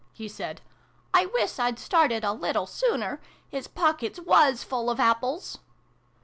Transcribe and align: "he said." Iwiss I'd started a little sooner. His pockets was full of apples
"he 0.21 0.27
said." 0.27 0.61
Iwiss 1.15 1.59
I'd 1.59 1.77
started 1.77 2.23
a 2.23 2.33
little 2.33 2.65
sooner. 2.65 3.21
His 3.49 3.67
pockets 3.67 4.19
was 4.19 4.63
full 4.63 4.89
of 4.89 4.99
apples 4.99 5.59